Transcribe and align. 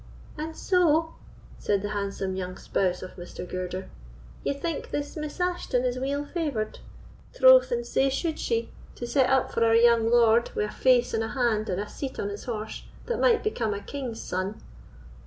"And 0.35 0.57
so," 0.57 1.13
said 1.59 1.83
the 1.83 1.89
handsome 1.89 2.35
young 2.35 2.57
spouse 2.57 3.03
of 3.03 3.17
Mr. 3.17 3.47
Girder, 3.47 3.87
"ye 4.43 4.51
think 4.51 4.89
this 4.89 5.15
Miss 5.15 5.39
Ashton 5.39 5.85
is 5.85 5.99
weel 5.99 6.25
favoured? 6.25 6.79
Troth, 7.35 7.71
and 7.71 7.85
sae 7.85 8.09
should 8.09 8.39
she, 8.39 8.71
to 8.95 9.05
set 9.05 9.29
up 9.29 9.51
for 9.51 9.63
our 9.63 9.75
young 9.75 10.09
lord, 10.09 10.49
with 10.55 10.71
a 10.71 10.73
face 10.73 11.13
and 11.13 11.23
a 11.23 11.27
hand, 11.27 11.69
and 11.69 11.79
a 11.79 11.87
seat 11.87 12.17
on 12.19 12.29
his 12.29 12.45
horse, 12.45 12.81
that 13.05 13.19
might 13.19 13.43
become 13.43 13.75
a 13.75 13.79
king's 13.79 14.19
son. 14.23 14.59